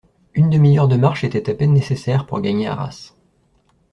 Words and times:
Une 0.33 0.49
demi-heure 0.49 0.87
de 0.87 0.95
marche 0.95 1.23
était 1.23 1.47
à 1.47 1.53
peine 1.53 1.73
nécessaire 1.73 2.25
pour 2.25 2.41
gagner 2.41 2.65
Arras. 2.65 3.13